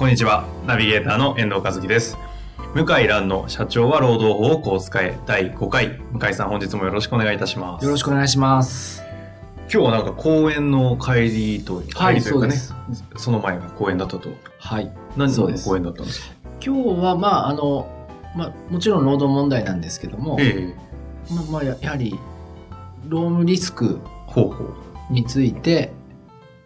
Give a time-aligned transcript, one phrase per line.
[0.00, 0.48] こんにちは。
[0.66, 2.16] ナビゲーターの遠藤和樹です。
[2.74, 6.00] 向井蘭の社長は労働法をこう使え第5回。
[6.12, 7.84] 向井さん本日もよろしくお願いいたします。
[7.84, 9.02] よろしくお願いします。
[9.70, 11.24] 今日はなんか公演の帰
[11.58, 12.74] りと、帰はいりというかね、そ
[13.18, 14.30] その前が公演だったと。
[14.58, 14.90] はい。
[15.18, 16.34] 何のそうです公演だったんですか？
[16.64, 17.86] 今日は、まあ、あの、
[18.34, 20.74] まあ、もちろん労働問題なんですけども、え
[21.30, 22.18] えまあ、まあ、ややはり、
[23.06, 25.12] 労務リスクほうほう。
[25.12, 25.92] について、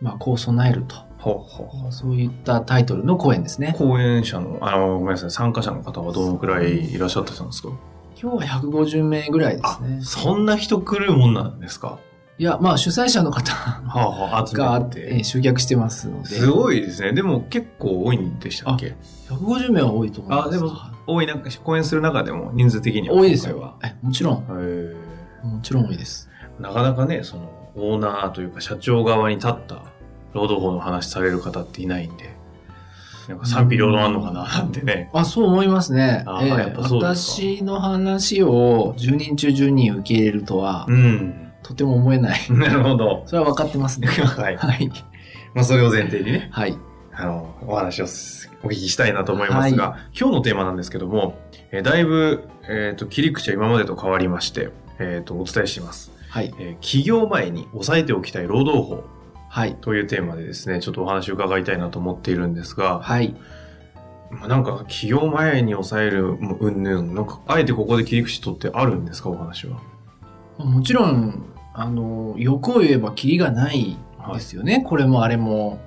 [0.01, 1.03] まあ、こう備えると。
[1.25, 1.92] ほうほうほう。
[1.92, 3.75] そういったタイトルの講演ですね。
[3.78, 7.70] 講演者の、あの、ごめんなさい、参加者の方はどのくらいいらっしゃってたんですか？
[8.20, 10.00] 今日は150名ぐらいですね。
[10.02, 11.98] そんな人来るもんなんですか？
[12.36, 15.25] いや、まあ、主催者の方はあはあ、集が、めえーて。
[15.25, 17.12] 集客してますので、すごいですね。
[17.12, 18.97] でも結構多いんでしたっけ
[19.28, 20.48] ？150名は多いと思います。
[20.48, 23.78] あでもは多いなんか講演する中でも人数的には多いですよ。
[23.84, 24.95] えもちろん、へ
[25.47, 26.28] もちろん多いです。
[26.58, 29.83] ーなかなかねそのオーナーというか社長側に立った
[30.34, 32.34] 労働法の話される方っていないんで
[33.28, 36.24] なんか賛否両論あんのかななんてねあ、そう思いますね。
[36.27, 42.40] あーやっぱそうですか私の話を10人中10人受け入れるとは、うんとても思えない。
[42.52, 44.08] なるほどそれは分かってますね。
[44.12, 44.90] はいはい。
[45.55, 46.77] まあそれを前提にねはい。
[47.16, 51.38] あのお話をすお聞きしたいなと思いますが、今日のテーマなんですけども、
[51.70, 56.52] えーだいぶ、えー、と切り口は今までと変わりまして、えー、とお伝えします、はい。
[56.58, 59.05] えー起業前に押さえておきたい労働法
[59.55, 59.77] はい。
[59.80, 63.36] というテーマでですね、ちょっとお話を伺いたいなと思っているんですが、はい。
[64.33, 69.80] まあ、なんか起業前に抑えるうんぬん、なんかあえてここで切り口取ってあるんですか、お話は？
[70.58, 73.96] もちろん、あの、欲を言えばキリがない
[74.33, 74.84] ですよね。
[74.84, 75.79] これもあれも。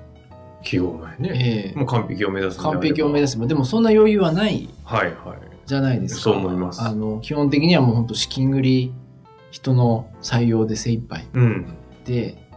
[0.62, 1.68] 起業前ね。
[1.68, 3.46] ええもう完璧を目指す完璧を目指せば。
[3.46, 5.38] でもそんな余裕はないはいはい。
[5.66, 6.20] じゃないですか。
[6.22, 8.94] そう思いますあの、基本的にはもう本当資金繰り、
[9.50, 11.26] 人の採用で精一杯。
[11.34, 11.66] うん。
[12.06, 12.47] で、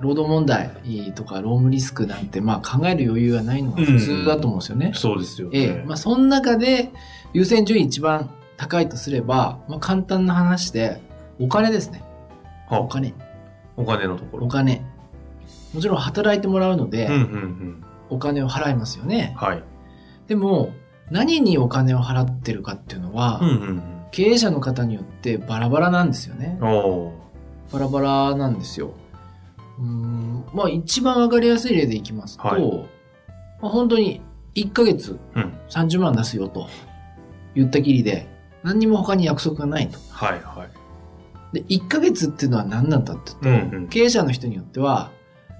[0.00, 0.70] 労働問題
[1.14, 4.92] とか労務リスクなんて、まあ考える余裕がないのが普通だと思うんですよね。
[4.94, 5.58] そうですよね。
[5.58, 6.90] ええ、まあその中で
[7.32, 11.00] 優先順位一番高いとすれば、まあ簡単な話で、
[11.38, 12.02] お金ですね。
[12.68, 13.14] はお金。
[13.76, 14.46] お金のところ。
[14.46, 14.84] お金。
[15.74, 17.84] もちろん働いてもらうので、うんうんうん。
[18.10, 19.34] お金を払いますよね。
[19.36, 19.62] はい。
[20.26, 20.72] でも、
[21.10, 23.82] 何にお金を払ってるかっていうのは、うんうん
[24.12, 28.94] 経営者の方によってバラバラなんですよねバラバラなんですよ。
[29.80, 32.62] うーん、まあ一番わかりやすい例でいきますと、はい
[33.62, 34.20] まあ、本当に
[34.54, 35.52] 1ヶ月うん。
[35.68, 36.68] 30万出すよと
[37.54, 38.26] 言ったきりで、
[38.62, 39.98] 何にも他に約束がないと。
[40.10, 40.70] はいはい。
[41.52, 45.10] で、1ヶ月っていうのは何なんだって言うと、うんうん経営者の人によっては、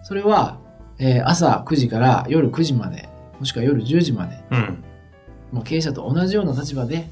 [0.03, 0.59] それは、
[0.99, 4.85] えー朝9時から夜9時まで、もしくは夜10時まで、うん。
[5.53, 7.09] もう経営者と同じような立場で、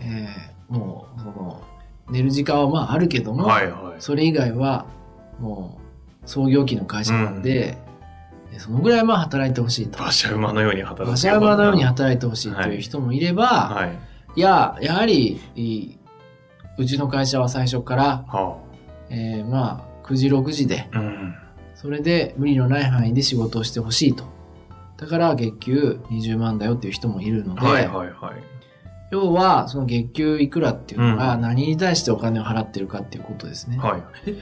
[0.00, 1.62] えーもう、その、
[2.10, 4.00] 寝る時間はまああるけども、はいはい。
[4.00, 4.86] それ以外は、
[5.38, 5.81] もう、
[6.26, 7.78] 創業期の会社なんで、
[8.52, 9.98] でそのぐらいまあ働いてほしいと。
[9.98, 11.08] 馬車馬のように働く。
[11.08, 13.98] 馬車馬のように働いてほしいという人もいれば、はい。
[14.36, 15.98] い、や、やはり、いい
[16.78, 18.58] うちの会社は最初から、は
[19.10, 20.98] えーまあ、9時、6時で、あ。
[20.98, 21.34] うん。
[21.74, 24.24] それで無理のない範囲で仕事をしてほしいと。
[24.96, 28.52] だから月給20万だよっていう人もいるので、はいはいはい。
[29.10, 33.78] 要は、その月給いくらっていうのがうん何に対してお金を払ってるかっていうことですね。
[33.78, 34.02] はい。
[34.26, 34.36] え、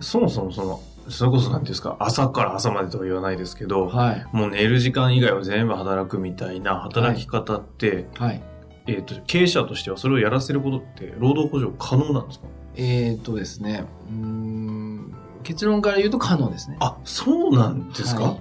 [0.00, 4.26] そもそもその、それこそなんていうんですか、朝から朝までとは言わないですけど、はい。
[4.32, 8.42] もう寝る時間以外は全部働くみたいな働き方って、はい。
[8.86, 12.46] えっ、と、経営者としてはそれをやらせることって、労働補助可能なんですか？
[12.76, 16.76] えー、とですね、うーん、結論から言うと可能ですね。
[16.80, 18.40] あ、そうなんですか、はい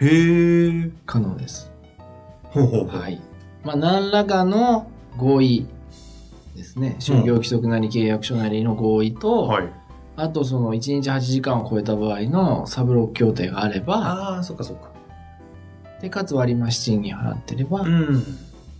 [0.00, 0.90] へえ。
[1.06, 1.70] 可能です。
[2.42, 3.00] ほうほうほう。
[3.00, 3.20] はい。
[3.62, 5.66] まあ、何らかの合意
[6.56, 6.96] ですね。
[6.98, 9.72] 就業規則なり契約書なりの合意と、はい。
[10.16, 14.92] あとその1日8時間を超えた場合のサブロック協定があれば、ああ、そっかそっか。
[16.00, 18.24] で、かつ割増賃金払ってれば、うん。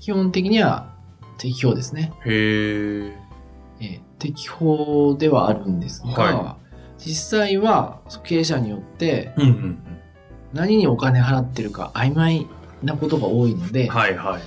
[0.00, 0.94] 基本的には
[1.38, 2.12] 適法ですね。
[2.24, 3.18] へえ。
[3.80, 6.56] えー適法ではあるんですが、は
[6.96, 9.78] 実際は経営者によってうんうん
[10.54, 12.46] 何にお金払ってるか曖昧
[12.82, 13.88] なことが多いので、うん。
[13.90, 14.42] はいはい。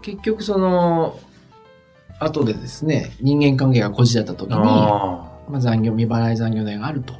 [0.00, 1.18] 結局その、
[2.20, 7.14] 後でですね、人間関係がこじだった時に、あまあ、残業、未払い残業代があると、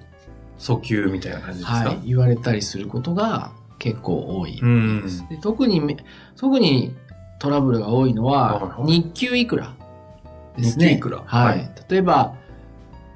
[0.58, 4.60] 訴求みたいな感じですか、はい、言われたりすることが結構多い。
[4.60, 5.28] うん。
[5.28, 5.96] で特にめ、
[6.36, 6.94] 特に
[7.38, 9.74] トラブルが多いのは、日給いくら
[10.56, 10.86] ですね。
[10.86, 11.22] 日給いくら？
[11.24, 11.58] はい。
[11.58, 12.36] はい例えば、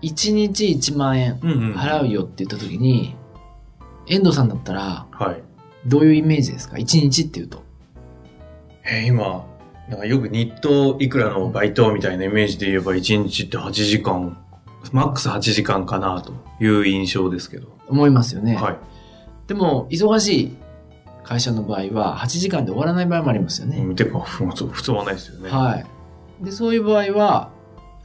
[0.02, 1.74] 1日1万円うんうん。
[1.74, 3.14] 払うよって言った時に、
[4.06, 5.42] 遠藤さんだったら、はい。
[5.86, 7.62] どういうイメージですか ?1 日っていうと。
[8.84, 9.46] えー今、
[9.88, 14.43] なんかよく日当いくらのバイトみたいなイメージで言えば1日って8時間、
[14.92, 17.78] マックス8時間かなという印象ですけど。
[17.88, 18.56] 思いますよね。
[18.56, 18.76] はい。
[19.46, 20.56] でも、忙しい
[21.22, 23.78] 会社の場合は、8時間で終わらない場合もありますよね。
[23.78, 25.50] うん、てか、普通普通はないですよね。
[25.50, 25.86] はい。
[26.44, 27.50] で、そういう場合は、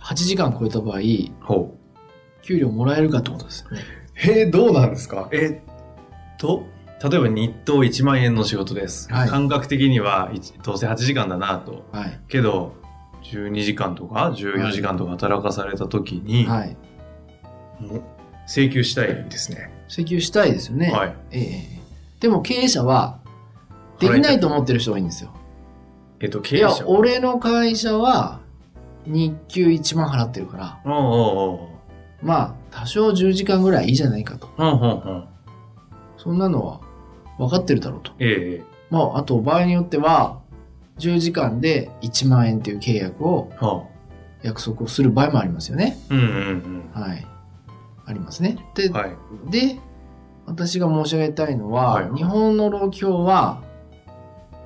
[0.02, 1.00] 8時間超えた場合、
[1.42, 2.44] ほう。
[2.44, 3.82] 給料もらえるかってことですよね。
[4.14, 5.28] へえ、どうなんですか？
[5.32, 6.64] えっと、
[7.04, 9.12] 例えば日当1万円の仕事です。
[9.12, 11.86] はい感覚的には、いどうせ8時間だなと。
[11.92, 12.20] はい。
[12.30, 12.74] けど、
[13.24, 16.78] 12時間とか14時間とか働かされた時に、はい。
[17.80, 18.04] もう
[18.48, 19.72] 請求したいですね。
[19.88, 20.92] 請求したいですよね。
[20.92, 21.16] はい。
[21.32, 21.40] え
[21.76, 21.80] え
[22.20, 23.20] でも経営者は、
[24.00, 25.32] できないと思ってる人が多いんですよ。
[26.20, 26.86] えっと、経いや営者、。
[26.88, 28.42] 俺の会社は、
[29.06, 34.50] 日給1万払ってるから、おうおうおうまあ、多少10時間ぐらいいいじゃないかと。
[34.58, 34.86] うんうんう
[35.20, 35.26] ん。
[36.18, 36.82] そんなのは
[37.38, 38.12] 分かってるだろうと。
[38.20, 40.39] ええまあ、あと場合によっては、
[41.00, 43.86] 10時間で1万円っていう契約を、は
[44.44, 45.98] 約束をする場合もありますよね。
[46.10, 47.26] あ、うんうんはい。
[48.06, 48.58] ありますね。
[48.76, 48.94] で、うん。
[48.94, 49.12] はい。
[49.50, 49.80] で、
[50.46, 53.62] 私が申し上げたいのは、はい日本の労基法は、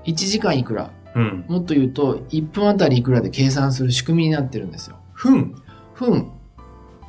[0.06, 1.46] 1時間いくら、うん。
[1.48, 4.98] もっと言うと、1分あたりいくらで計算する仕組みになってるんですよ。
[5.14, 5.56] 分
[5.96, 6.32] 分。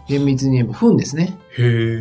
[0.07, 1.39] 厳密に言えば分ですね。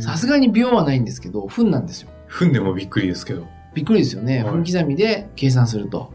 [0.02, 2.10] さすがに秒はないんですけど、分なんですよ。
[2.28, 3.48] 分でもびっくりですけど。
[3.74, 4.44] びっくりですよね。
[4.44, 6.12] はい分刻みで計算すると。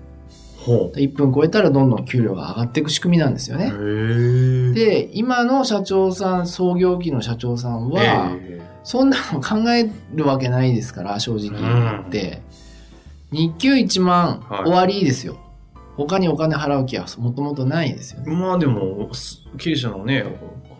[0.64, 3.60] ほ1分超えたらどんどん給料が上がっていく仕組みなんですよう。
[3.60, 4.74] ね。
[4.74, 8.00] で、今の社長さん、創業期の社長さんは、
[8.40, 12.42] えそんなの考えるわけないですから、正直言って。
[13.30, 15.38] 日給1万はい終わりですよ。
[15.96, 18.26] 他にお金払う気はもともとないですよね。
[18.28, 20.24] えまあでも、す経営者のね、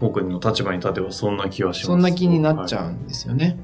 [0.00, 1.86] 方君の立場に立てばそんな気はします。
[1.86, 3.58] そんな気になっちゃはうんですよね。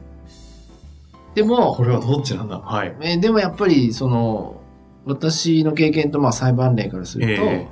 [1.34, 2.58] でいもこ、れはどっちなんだ？
[2.60, 2.94] はい。
[3.00, 4.60] えーでもやっぱり、その、
[5.04, 7.66] 私の経験とまあ裁判例からすると、え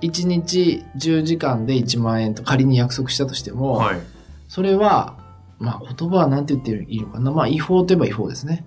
[0.00, 4.00] 1日10時間で1万円と仮に約束したとしても、はい。
[4.48, 5.18] それは、
[5.58, 7.32] まあ言葉は何て言っていいのかな。
[7.32, 8.64] まあ違法といえば違法ですね。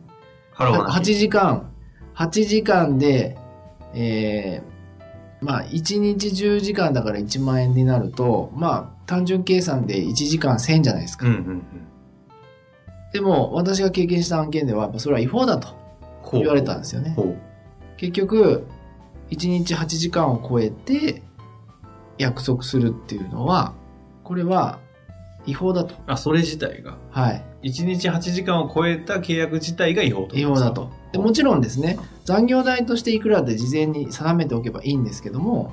[0.56, 1.72] 8払わなきゃ時間、
[2.16, 3.38] 8時間で、
[3.94, 11.28] えー、まあ1日10時間だから1万円になると、まあ単純計算で1時間1000円じゃないですか。
[11.28, 11.64] うんうんうん。
[13.14, 15.70] でも私が経験した案件では、やっぱそれは違法だと
[16.34, 17.16] 言われたんですよね。
[18.02, 18.66] 結局、
[19.30, 21.22] 1日8時間を超えて
[22.18, 23.76] 約束するっていうのは、
[24.24, 24.80] これは
[25.46, 25.94] 違法だと。
[26.08, 26.98] あ、それ自体が。
[27.12, 27.44] はい。
[27.62, 30.36] 1日8時間を超えた契約自体が違法と。
[30.36, 30.90] 違法だと。
[31.12, 35.72] でもちろんですね、残業代としていくらで事前に定めておけばいいんですけども、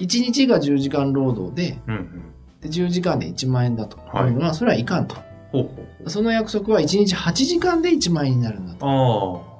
[0.00, 2.22] 1日が10時間労働で、うんうん。
[2.62, 5.14] で10時間で1万円だとはいいうのは、それはいかんと。
[5.52, 6.10] ほうほうほう。
[6.10, 9.50] その約束は1日8時間で1万円になるんだと。
[9.50, 9.53] あ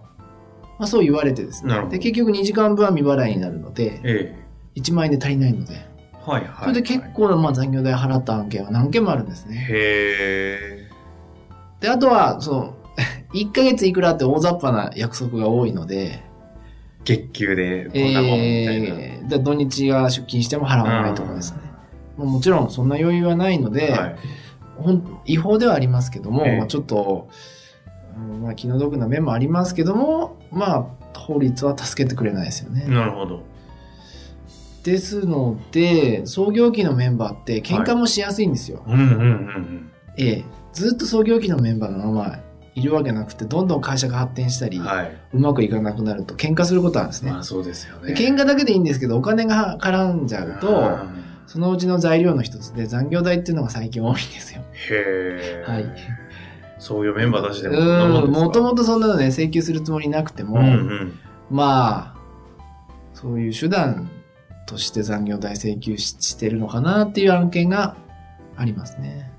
[0.78, 1.86] まあ、そう言われてですね。
[1.90, 4.44] で、結局2時間分は未払いになるのであ。、え
[4.76, 5.94] 1万円で足りないので、え
[6.30, 6.54] はいはい。
[6.62, 9.66] それで結構なまあ残業代払った案件は何件もあるんですね。
[9.70, 10.90] へえ。
[11.81, 12.74] で、あとは、その、
[13.34, 16.22] 1ヶ月いくらって大雑把な約束が多いので、
[17.04, 18.86] 月給でこんなもんみたいな。
[18.88, 21.58] えー、で土日が出勤しても払わないとかですね。
[22.16, 24.16] もうもちろんそんな余裕はないので、はい。
[24.76, 27.28] ほん違法ではありますけども、ええまあ、ちょっと、
[28.16, 32.86] うんまあ、気の毒な面もありますけども、まあ、法律は助けてくれないですよね。
[32.86, 33.42] なるほど。
[34.82, 38.82] ですので、創業期のメンバーって喧嘩もしやすいんですよ。
[38.86, 42.38] うんうんうんええずっと創業期のメンバーのまま
[42.74, 44.84] いるわけなくて、どんどん会社が発展したり、うん。
[44.84, 45.16] はい。
[45.32, 47.30] うまくいかなくなると喧嘩することあるんですね。
[47.30, 48.14] まあそうですよね。
[48.14, 50.82] で喧嘩だけでいいんですけど、お金が絡んじゃうと、う
[51.20, 54.62] んそのうちの材料の一つで残業代っていうのが最近多いんですよ。
[54.90, 55.64] へえ。
[55.66, 55.84] はい。
[56.78, 61.19] そういうメンバーたちでうもともとそんなのね、請求するつもりなくても、うんうん。
[61.50, 62.14] まあ、
[63.14, 64.10] そういう手段
[64.66, 67.96] として残業代請求ししてるのかなっていう案件が
[68.56, 69.31] ありますね。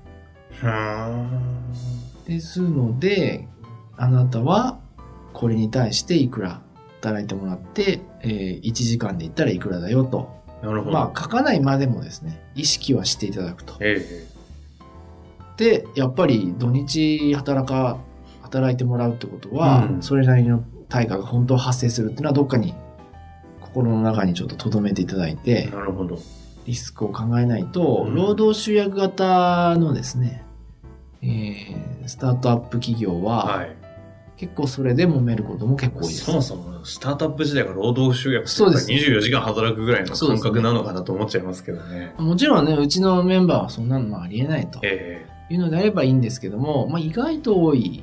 [2.26, 3.48] ですので、
[3.96, 4.78] あなたは
[5.32, 6.62] これに対していくら
[7.00, 10.34] 働いてもらって、えー1時間で言ったらいくらだよと。
[10.62, 10.92] なるほど。
[10.92, 13.74] まあ書かないまでもですね、意識はしていただくと。
[13.80, 14.35] ええ。
[15.56, 17.98] で、やっぱり土日働か、
[18.42, 22.74] 働いてもらうってことは、うんそれなりの対価が本当発生するっていうのはどっかに
[23.60, 26.18] 心の中にちょっと留めていただいて、なるほど。
[26.64, 30.44] リスクを考えないと、うん労働集約型のですね、
[31.22, 33.76] えースタートアップ企業は、はい。
[34.36, 36.24] 結構それで揉めることも結構多いです。
[36.26, 42.14] そもそも、スタートアップ時代が労働集約そうです24時間働くぐらいの感覚なのかなと思っちゃいますけどね。
[42.18, 48.02] もちろんね、うちのメンバーはそんなのありえないとえいうのであればいいんですけども、まあ、意外と多い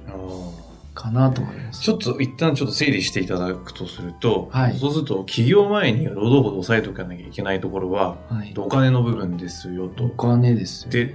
[0.94, 1.82] かなと思います。
[1.82, 8.54] ちょっと一旦ちょっと整理していただくとすると、はいそうすると企業前に労働法で抑えておかなきゃいけないところは、はい。
[8.58, 10.10] お金の部分ですよとお。
[10.10, 10.92] 金ですよ。
[10.92, 11.14] で、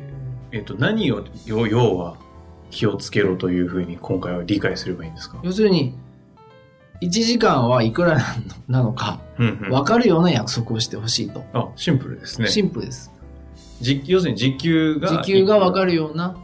[0.52, 2.16] えっと、何を、要要は
[2.70, 5.38] 気をつけろというふうに今回は理解すればいいんですか？
[5.42, 5.94] 要するに、
[7.00, 8.18] 1時間はいくら
[8.66, 11.44] なのか、分かるような約束をしてほしいと。
[11.52, 12.48] あ、シンプルですね。
[12.48, 13.12] シンプルです。
[13.80, 15.08] じ要するに時給が。
[15.08, 15.92] 時給が分かる。
[15.92, 16.36] るような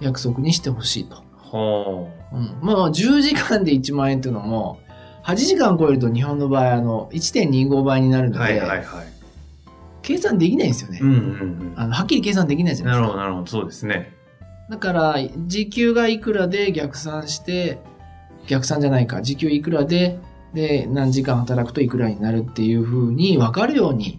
[0.00, 1.16] 約束にしてほしいと。
[1.52, 4.78] はうん、まあ、10時間で1万円っていうのも、
[5.24, 8.30] 8時間超えると日本の場合、あの、1.25倍になるあ。
[8.30, 8.86] ので、はいはいはい。
[10.02, 10.98] 計算できないんですよね。
[11.00, 12.88] うんうんあの、はっきり計算できないじうん。
[12.88, 13.08] ゃなですか。
[13.08, 13.46] ないるほどなるほど。
[13.46, 14.12] そうですね。
[14.70, 17.78] だから、時給がいくらで逆算して、
[18.48, 20.18] 逆算じゃないか、時給いくらで、
[20.54, 24.18] で、何時間働くといくらになるっていうふうに分かるように、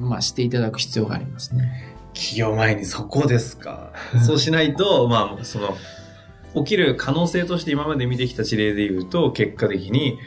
[0.00, 1.94] まあ、していただく必要がありますね。
[2.14, 3.92] 企業前にそこですか？
[4.26, 5.76] そうしないと、まあ、その、
[6.54, 10.18] 起きる可能性として今まで見てきた事例で言うと、結果的に、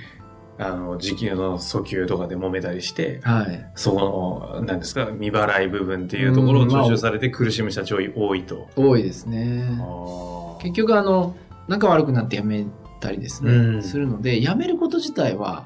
[0.58, 3.70] あの、時給の訴求とかで揉めたりして、はい。
[3.76, 8.70] そこの、なんですか、未払い部分っていうところを徴収されて苦しむ社長多いと。
[8.76, 9.68] 多いですね。
[9.82, 11.36] あ結局、あの、
[11.68, 12.66] 仲悪くなって辞め
[13.02, 15.66] たりですね、うんするので、辞めること自体は、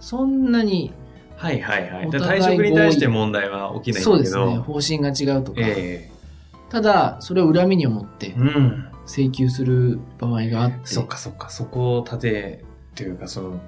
[0.00, 0.92] そんなに、
[1.44, 2.08] はいはいはい。
[2.08, 4.02] 退職に対して問題は起きない。
[4.02, 5.60] そうですね、方針が違うとか。
[5.60, 6.10] え
[6.70, 8.88] ただ、それを恨みに思ってえうん。
[9.06, 11.50] 請求する場合があって、そっかそっか。
[11.50, 13.60] そこを立て、というかその、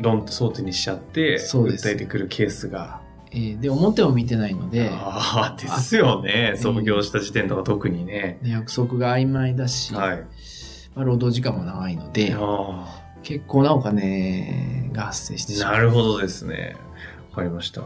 [0.00, 3.00] 論争点にしちゃって、そうです訴えてくるケースが。
[3.30, 6.54] えーで、表を見てないので、ああ、ですよね。
[6.54, 8.40] あ創業した時点とか特にね。
[8.42, 10.24] で約束が曖昧だし、はい。
[10.94, 15.72] まあ、労働時間も長いので、あ結構なお金が発生してあ、しまう。
[15.72, 16.76] なるほどですね。
[17.30, 17.82] わかりました。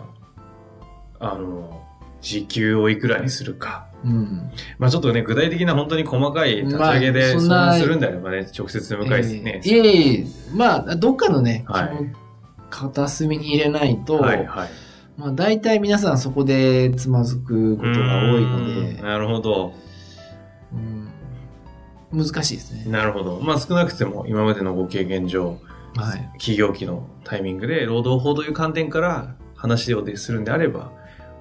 [1.21, 1.83] あの、
[2.21, 3.87] 時給をいくらにするか。
[4.05, 4.51] うん。
[4.79, 9.69] まあちょっとね、具体的な本当に細かい立ち上げまで、そんななするんであればね、直接迎えですねえ。
[9.69, 12.27] ーいえいえ、まあ、どっかのね、はい
[12.69, 14.69] 片隅に入れないと、はいはい。
[15.17, 19.73] まあ、大体皆さんそこでつまずくことが多いのうでなるほど。
[20.73, 21.06] うん、
[22.17, 22.85] 難しいですね。
[22.91, 23.41] なるほど。
[23.41, 25.59] まあ少なくても今までのご経験上、
[25.97, 26.31] はい。
[26.39, 30.93] 企業期のタイミングで労働法という観点から話をするんであれば、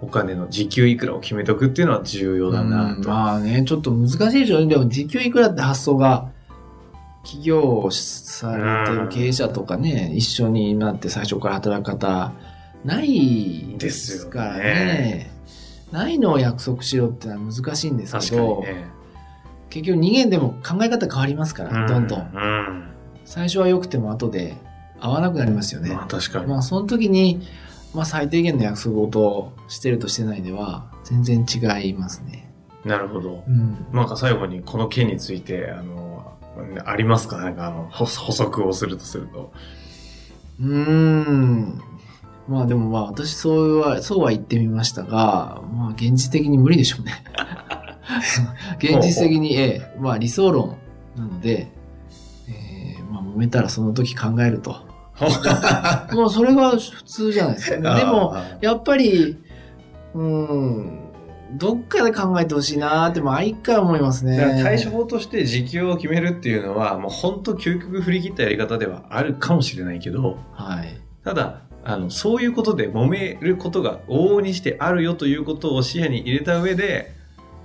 [0.02, 3.10] お金の時給いくらを決めとくっていうのは重要だなうんと。
[3.10, 4.68] まあね、ちょっと難しいでしょうね。
[4.68, 6.30] でも、時給いくらって発想が、
[7.24, 12.34] 企業をされてる経営者とかね、一緒になって最初から働く方、
[12.84, 15.32] ないですからですよね。
[15.92, 18.86] ないのを約束しろってのは難しいんです確けど、ね。
[19.70, 22.20] 結局人間でも考え方変わりますから、どんどん。
[22.20, 22.84] うん。
[23.26, 24.56] 最初は良くても後で
[25.00, 25.94] 合わなくなりますよね。
[25.94, 26.48] まあ確かに。
[26.48, 27.42] まあ、その時に、
[27.94, 32.52] まあ、最低限の約束事をしてるとしてないでは、全然違いますね。
[32.84, 33.44] なるほど。
[33.48, 33.86] うん。
[33.92, 36.34] なんか最後にこの件について、あの、
[36.86, 37.38] ありますか？
[37.38, 39.52] なんかあの、補補足をするとすると。
[40.62, 41.82] うーん。
[42.48, 47.24] まあでもまあ私そうは、そうは言ってみましたが、まあ現実的に無理でしょうね。
[48.78, 50.78] 現実的に、ええ、まあ理想論
[51.16, 51.72] なので、
[52.48, 54.86] えーまあ揉めたらその時考えると。
[56.12, 57.96] もうそれが普通じゃないですか。
[57.96, 59.38] でも、あやっぱり、
[60.14, 61.06] うーん、
[61.54, 64.62] どっかで考えてほしいなーって毎回思いますね。
[64.62, 71.00] 対処法として時給を決めるっていうのは、もう本当究極振り切ったやり方ではあるかもしれないけど、はい。
[71.24, 77.15] ただ、あの、そういうことで揉めることが往々にしてあるよということを視野に入れた上で、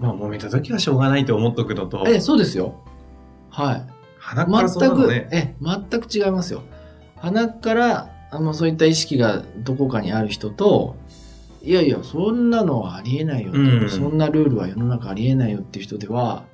[0.01, 2.75] まあ揉めた時はしょうがないと思っとくのと、え、そうですよ。
[3.51, 3.87] はい。
[4.19, 5.29] 鼻からそうな全く、のね。
[5.33, 6.63] え、全く違いますよ。
[7.17, 10.97] 鼻から、あの、そういった意識がどこかにある人と、
[11.63, 16.45] いやいや、そんなのはありえないよと、うんそんなルールは世の中ありえないよっていう人では、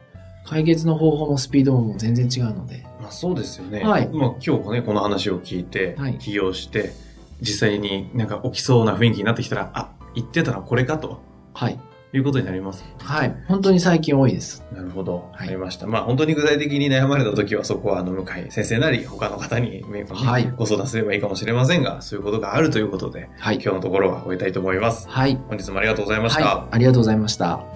[0.44, 2.84] 解決の方法もスピードも全然違うので。
[3.00, 3.84] まあそうですよね。
[3.84, 6.92] はいまあ今日ね、この話を聞いて、はい起業して、
[7.40, 11.20] 実際になんか起きそうな雰囲気になってきたら、あ、言ってたのはこれかと
[11.52, 11.78] はい。
[12.16, 12.84] いうことになります。
[12.98, 13.36] はい。
[13.46, 14.64] 本当に最近多いです。
[14.72, 15.30] なるほど。
[15.32, 15.86] はいありました。
[15.86, 23.56] まあ本当に具体的に悩まれた時はそこはあの向井先生なり他の方に、ねはいご相談すればいいかもしれませんが、そういうことがあるということで、はい。
[23.56, 25.08] 今日のところは終えたいと思います。
[25.08, 25.36] はい。
[25.48, 26.44] 本日もありがとうございました。
[26.44, 26.68] はい。
[26.72, 27.75] ありがとうございました。